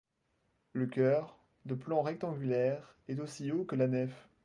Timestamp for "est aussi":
3.07-3.51